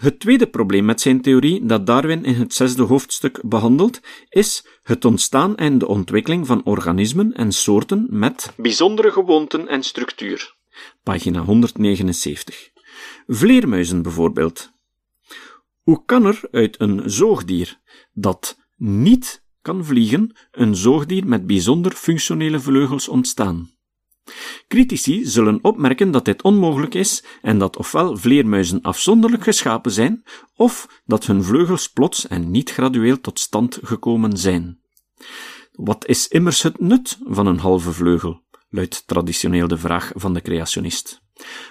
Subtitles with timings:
[0.00, 5.04] Het tweede probleem met zijn theorie, dat Darwin in het zesde hoofdstuk behandelt, is het
[5.04, 10.56] ontstaan en de ontwikkeling van organismen en soorten met bijzondere gewoonten en structuur.
[11.02, 12.70] Pagina 179.
[13.26, 14.70] Vleermuizen bijvoorbeeld.
[15.82, 17.78] Hoe kan er uit een zoogdier
[18.12, 23.70] dat niet kan vliegen, een zoogdier met bijzonder functionele vleugels ontstaan?
[24.68, 30.24] Critici zullen opmerken dat dit onmogelijk is en dat ofwel vleermuizen afzonderlijk geschapen zijn,
[30.56, 34.80] of dat hun vleugels plots en niet gradueel tot stand gekomen zijn.
[35.72, 38.42] Wat is immers het nut van een halve vleugel?
[38.70, 41.22] luidt traditioneel de vraag van de creationist.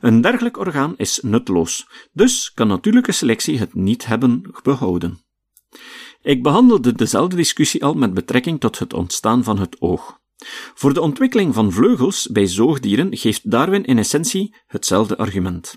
[0.00, 5.18] Een dergelijk orgaan is nutloos, dus kan natuurlijke selectie het niet hebben behouden.
[6.22, 10.20] Ik behandelde dezelfde discussie al met betrekking tot het ontstaan van het oog.
[10.74, 15.76] Voor de ontwikkeling van vleugels bij zoogdieren geeft Darwin in essentie hetzelfde argument.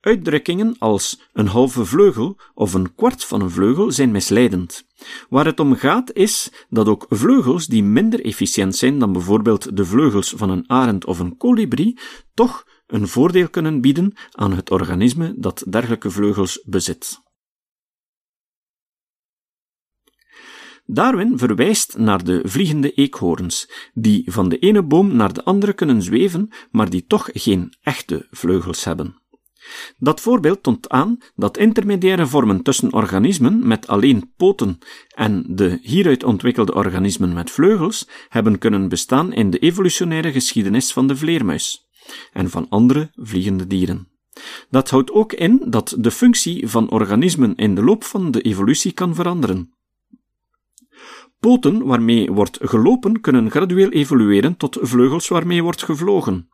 [0.00, 4.86] Uitdrukkingen als een halve vleugel of een kwart van een vleugel zijn misleidend.
[5.28, 9.84] Waar het om gaat is dat ook vleugels die minder efficiënt zijn dan bijvoorbeeld de
[9.84, 11.98] vleugels van een arend of een kolibrie,
[12.34, 17.23] toch een voordeel kunnen bieden aan het organisme dat dergelijke vleugels bezit.
[20.86, 26.02] Darwin verwijst naar de vliegende eekhoorns, die van de ene boom naar de andere kunnen
[26.02, 29.22] zweven, maar die toch geen echte vleugels hebben.
[29.98, 34.78] Dat voorbeeld toont aan dat intermediaire vormen tussen organismen met alleen poten
[35.14, 41.06] en de hieruit ontwikkelde organismen met vleugels hebben kunnen bestaan in de evolutionaire geschiedenis van
[41.06, 41.88] de vleermuis
[42.32, 44.08] en van andere vliegende dieren.
[44.70, 48.92] Dat houdt ook in dat de functie van organismen in de loop van de evolutie
[48.92, 49.72] kan veranderen.
[51.44, 56.48] Poten waarmee wordt gelopen kunnen gradueel evolueren tot vleugels waarmee wordt gevlogen.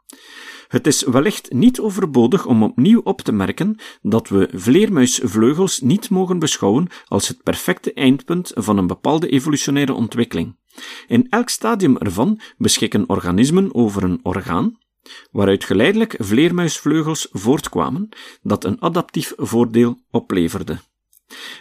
[0.68, 6.38] Het is wellicht niet overbodig om opnieuw op te merken dat we vleermuisvleugels niet mogen
[6.38, 10.56] beschouwen als het perfecte eindpunt van een bepaalde evolutionaire ontwikkeling.
[11.06, 14.78] In elk stadium ervan beschikken organismen over een orgaan,
[15.30, 18.08] waaruit geleidelijk vleermuisvleugels voortkwamen,
[18.42, 20.78] dat een adaptief voordeel opleverde.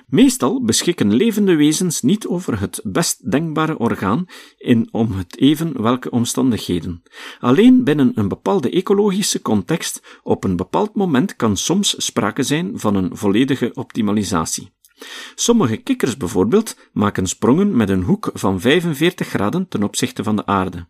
[0.07, 4.25] Meestal beschikken levende wezens niet over het best denkbare orgaan
[4.57, 7.03] in om het even welke omstandigheden.
[7.40, 12.96] Alleen binnen een bepaalde ecologische context op een bepaald moment kan soms sprake zijn van
[12.96, 14.72] een volledige optimalisatie.
[15.35, 20.46] Sommige kikkers bijvoorbeeld maken sprongen met een hoek van 45 graden ten opzichte van de
[20.46, 20.88] aarde.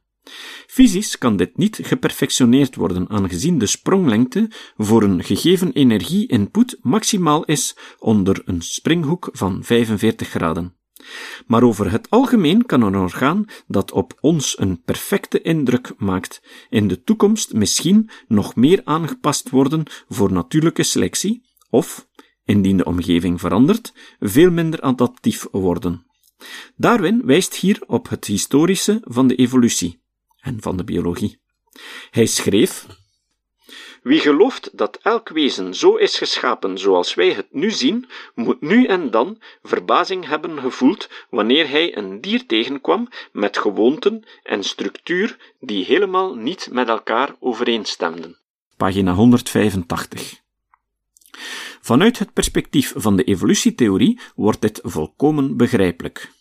[0.67, 7.75] Fysisch kan dit niet geperfectioneerd worden, aangezien de spronglengte voor een gegeven energie-input maximaal is
[7.99, 10.77] onder een springhoek van 45 graden.
[11.47, 16.87] Maar over het algemeen kan een orgaan dat op ons een perfecte indruk maakt, in
[16.87, 22.07] de toekomst misschien nog meer aangepast worden voor natuurlijke selectie, of,
[22.45, 26.07] indien de omgeving verandert, veel minder adaptief worden.
[26.75, 29.98] Darwin wijst hier op het historische van de evolutie
[30.41, 31.39] en van de biologie.
[32.11, 32.85] Hij schreef:
[34.03, 38.85] Wie gelooft dat elk wezen zo is geschapen zoals wij het nu zien, moet nu
[38.85, 45.85] en dan verbazing hebben gevoeld wanneer hij een dier tegenkwam met gewoonten en structuur die
[45.85, 48.37] helemaal niet met elkaar overeenstemden.
[48.77, 50.41] Pagina 185.
[51.81, 56.31] Vanuit het perspectief van de evolutietheorie wordt dit volkomen begrijpelijk.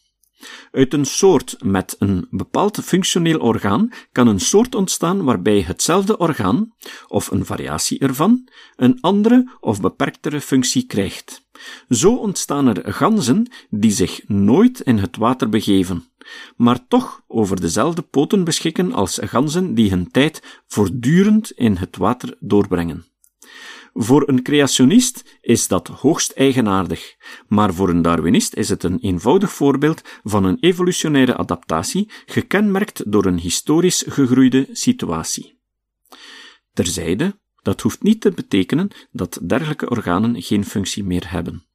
[0.73, 6.73] Uit een soort met een bepaald functioneel orgaan kan een soort ontstaan waarbij hetzelfde orgaan,
[7.09, 11.47] of een variatie ervan, een andere of beperktere functie krijgt.
[11.89, 16.05] Zo ontstaan er ganzen die zich nooit in het water begeven,
[16.57, 22.37] maar toch over dezelfde poten beschikken als ganzen die hun tijd voortdurend in het water
[22.41, 23.05] doorbrengen.
[24.01, 27.17] Voor een creationist is dat hoogst eigenaardig,
[27.49, 33.25] maar voor een Darwinist is het een eenvoudig voorbeeld van een evolutionaire adaptatie, gekenmerkt door
[33.25, 35.59] een historisch gegroeide situatie.
[36.73, 41.67] Terzijde, dat hoeft niet te betekenen dat dergelijke organen geen functie meer hebben.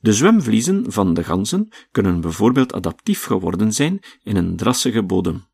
[0.00, 5.48] De zwemvliezen van de ganzen kunnen bijvoorbeeld adaptief geworden zijn in een drassige bodem.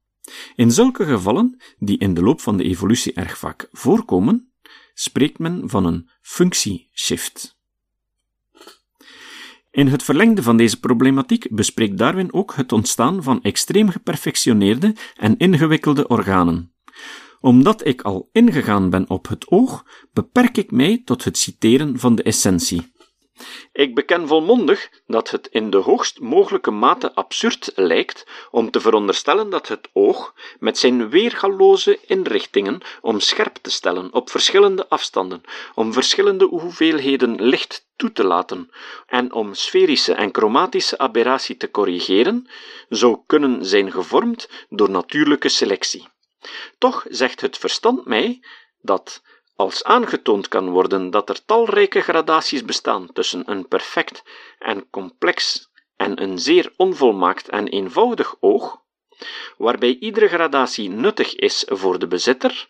[0.55, 4.51] In zulke gevallen, die in de loop van de evolutie erg vaak voorkomen,
[4.99, 7.59] spreekt men van een functieshift.
[9.71, 15.37] In het verlengde van deze problematiek bespreekt Darwin ook het ontstaan van extreem geperfectioneerde en
[15.37, 16.75] ingewikkelde organen.
[17.41, 22.15] Omdat ik al ingegaan ben op het oog, beperk ik mij tot het citeren van
[22.15, 22.95] de essentie.
[23.73, 29.51] Ik beken volmondig dat het in de hoogst mogelijke mate absurd lijkt om te veronderstellen
[29.51, 35.43] dat het oog, met zijn weergaloze inrichtingen om scherp te stellen op verschillende afstanden,
[35.75, 38.71] om verschillende hoeveelheden licht toe te laten
[39.07, 42.49] en om sferische en chromatische aberratie te corrigeren,
[42.89, 46.09] zou kunnen zijn gevormd door natuurlijke selectie.
[46.79, 48.41] Toch zegt het verstand mij
[48.81, 49.23] dat
[49.57, 54.23] als aangetoond kan worden dat er talrijke gradaties bestaan tussen een perfect
[54.59, 58.85] en complex en een zeer onvolmaakt en eenvoudig oog,
[59.57, 62.67] waarbij iedere gradatie nuttig is voor de bezitter,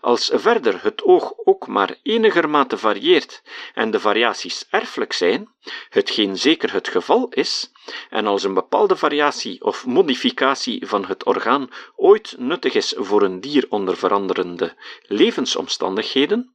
[0.00, 3.42] als verder het oog ook maar enigermate varieert
[3.74, 5.54] en de variaties erfelijk zijn,
[5.88, 7.70] hetgeen zeker het geval is,
[8.10, 13.40] en als een bepaalde variatie of modificatie van het orgaan ooit nuttig is voor een
[13.40, 14.74] dier onder veranderende
[15.06, 16.54] levensomstandigheden,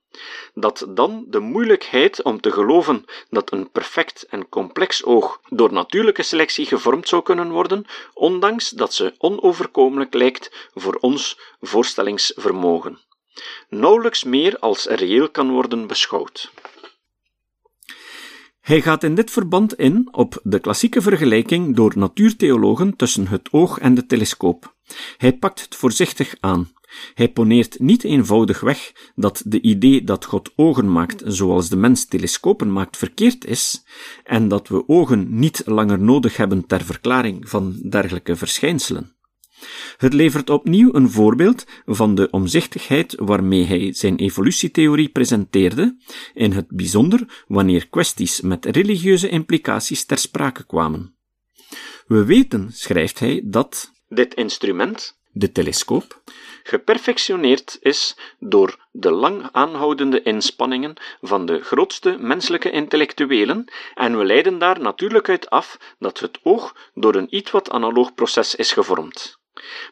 [0.53, 6.23] dat dan de moeilijkheid om te geloven dat een perfect en complex oog door natuurlijke
[6.23, 12.99] selectie gevormd zou kunnen worden, ondanks dat ze onoverkomelijk lijkt voor ons voorstellingsvermogen,
[13.69, 16.51] nauwelijks meer als reëel kan worden beschouwd.
[18.65, 23.79] Hij gaat in dit verband in op de klassieke vergelijking door natuurtheologen tussen het oog
[23.79, 24.75] en de telescoop.
[25.17, 26.71] Hij pakt het voorzichtig aan.
[27.13, 32.05] Hij poneert niet eenvoudig weg dat de idee dat God ogen maakt zoals de mens
[32.05, 33.83] telescopen maakt verkeerd is,
[34.23, 39.14] en dat we ogen niet langer nodig hebben ter verklaring van dergelijke verschijnselen.
[39.97, 45.97] Het levert opnieuw een voorbeeld van de omzichtigheid waarmee hij zijn evolutietheorie presenteerde,
[46.33, 51.15] in het bijzonder wanneer kwesties met religieuze implicaties ter sprake kwamen.
[52.07, 56.21] We weten, schrijft hij, dat dit instrument, de telescoop,
[56.63, 64.59] geperfectioneerd is door de lang aanhoudende inspanningen van de grootste menselijke intellectuelen, en we leiden
[64.59, 69.39] daar natuurlijk uit af dat het oog door een iets wat analoog proces is gevormd.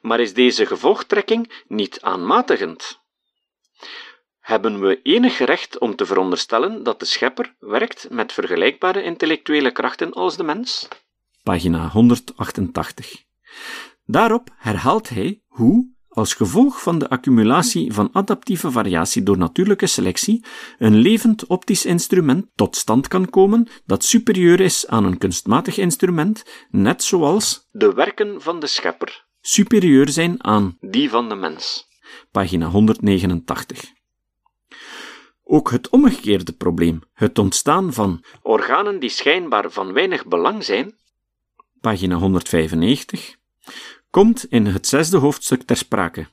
[0.01, 3.01] Maar is deze gevolgtrekking niet aanmatigend?
[4.39, 10.13] Hebben we enig recht om te veronderstellen dat de schepper werkt met vergelijkbare intellectuele krachten
[10.13, 10.87] als de mens?
[11.43, 13.23] Pagina 188.
[14.05, 20.45] Daarop herhaalt hij hoe, als gevolg van de accumulatie van adaptieve variatie door natuurlijke selectie,
[20.77, 26.43] een levend optisch instrument tot stand kan komen dat superieur is aan een kunstmatig instrument,
[26.69, 31.87] net zoals de werken van de schepper superieur zijn aan die van de mens.
[32.31, 33.91] Pagina 189.
[35.43, 40.95] Ook het omgekeerde probleem, het ontstaan van organen die schijnbaar van weinig belang zijn,
[41.81, 43.35] pagina 195,
[44.09, 46.27] komt in het zesde hoofdstuk ter sprake.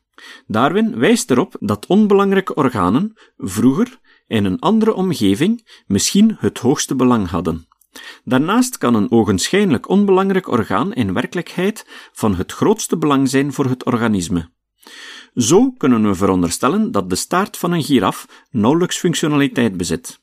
[0.47, 7.29] Darwin wijst erop dat onbelangrijke organen vroeger in een andere omgeving misschien het hoogste belang
[7.29, 7.69] hadden.
[8.25, 13.85] Daarnaast kan een ogenschijnlijk onbelangrijk orgaan in werkelijkheid van het grootste belang zijn voor het
[13.85, 14.51] organisme.
[15.35, 20.21] Zo kunnen we veronderstellen dat de staart van een giraf nauwelijks functionaliteit bezit.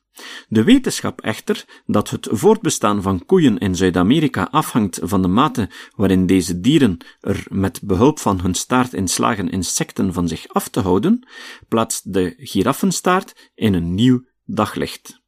[0.47, 6.25] De wetenschap echter dat het voortbestaan van koeien in Zuid-Amerika afhangt van de mate waarin
[6.25, 10.79] deze dieren er met behulp van hun staart in slagen insecten van zich af te
[10.79, 11.27] houden,
[11.67, 15.25] plaatst de giraffenstaart in een nieuw daglicht.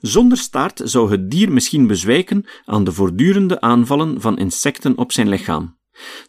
[0.00, 5.28] Zonder staart zou het dier misschien bezwijken aan de voortdurende aanvallen van insecten op zijn
[5.28, 5.78] lichaam.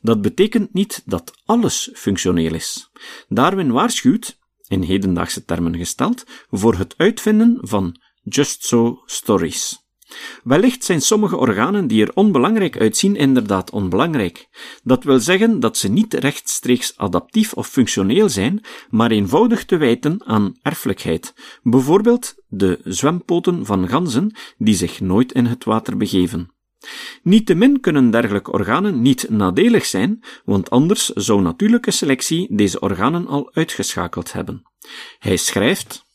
[0.02, 2.90] Dat betekent niet dat alles functioneel is.
[3.28, 9.87] Darwin waarschuwt, in hedendaagse termen gesteld, voor het uitvinden van just so stories.
[10.44, 14.48] Wellicht zijn sommige organen die er onbelangrijk uitzien inderdaad onbelangrijk.
[14.84, 20.26] Dat wil zeggen dat ze niet rechtstreeks adaptief of functioneel zijn, maar eenvoudig te wijten
[20.26, 21.34] aan erfelijkheid.
[21.64, 26.52] Bijvoorbeeld de zwempoten van ganzen die zich nooit in het water begeven.
[27.24, 33.54] Niettemin kunnen dergelijke organen niet nadelig zijn, want anders zou natuurlijke selectie deze organen al
[33.54, 34.62] uitgeschakeld hebben.
[35.20, 36.07] Hij schrijft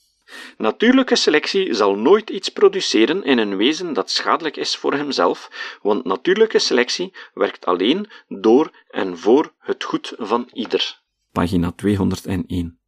[0.63, 5.51] Natuurlijke selectie zal nooit iets produceren in een wezen dat schadelijk is voor hemzelf,
[5.83, 11.01] want natuurlijke selectie werkt alleen door en voor het goed van ieder.
[11.33, 12.82] Pagina 201.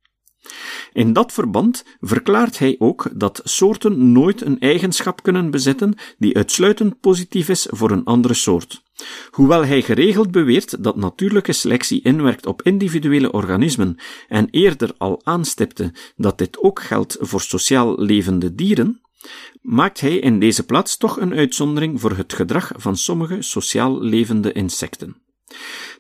[0.93, 7.01] In dat verband verklaart hij ook dat soorten nooit een eigenschap kunnen bezitten die uitsluitend
[7.01, 8.83] positief is voor een andere soort.
[9.31, 13.97] Hoewel hij geregeld beweert dat natuurlijke selectie inwerkt op individuele organismen
[14.29, 19.01] en eerder al aanstipte dat dit ook geldt voor sociaal levende dieren,
[19.63, 24.53] maakt hij in deze plaats toch een uitzondering voor het gedrag van sommige sociaal levende
[24.53, 25.17] insecten.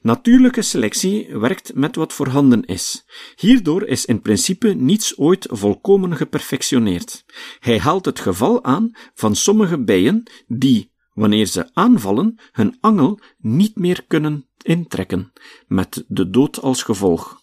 [0.04, 3.04] Natuurlijke selectie werkt met wat voorhanden is.
[3.36, 7.24] Hierdoor is in principe niets ooit volkomen geperfectioneerd.
[7.58, 13.76] Hij haalt het geval aan van sommige bijen die, wanneer ze aanvallen, hun angel niet
[13.76, 15.32] meer kunnen intrekken,
[15.66, 17.42] met de dood als gevolg.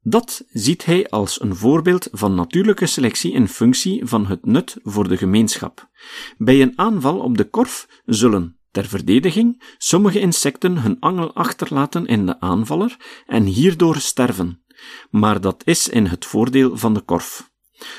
[0.00, 5.08] Dat ziet hij als een voorbeeld van natuurlijke selectie in functie van het nut voor
[5.08, 5.88] de gemeenschap.
[6.36, 12.26] Bij een aanval op de korf zullen, ter verdediging, sommige insecten hun angel achterlaten in
[12.26, 14.62] de aanvaller en hierdoor sterven.
[15.10, 17.50] Maar dat is in het voordeel van de korf.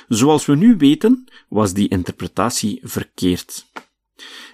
[0.07, 3.65] Zoals we nu weten, was die interpretatie verkeerd.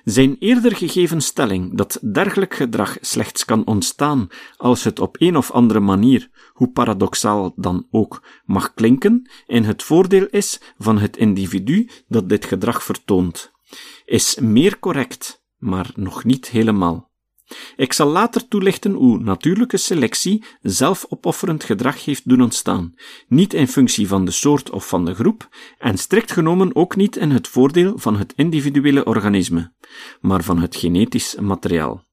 [0.03, 4.27] Zijn eerder gegeven stelling dat dergelijk gedrag slechts kan ontstaan
[4.57, 9.83] als het op een of andere manier, hoe paradoxaal dan ook, mag klinken, in het
[9.83, 13.51] voordeel is van het individu dat dit gedrag vertoont,
[14.05, 17.13] is meer correct, maar nog niet helemaal.
[17.75, 22.93] Ik zal later toelichten hoe natuurlijke selectie zelfopofferend gedrag heeft doen ontstaan,
[23.27, 27.15] niet in functie van de soort of van de groep, en strikt genomen ook niet
[27.15, 29.71] in het voordeel van het individuele organisme,
[30.21, 32.03] maar van het genetisch materiaal.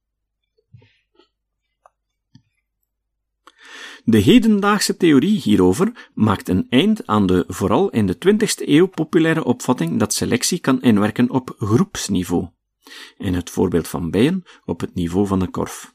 [4.05, 9.45] De hedendaagse theorie hierover maakt een eind aan de vooral in de 20e eeuw populaire
[9.45, 12.49] opvatting dat selectie kan inwerken op groepsniveau
[13.19, 15.95] in het voorbeeld van bijen op het niveau van de korf.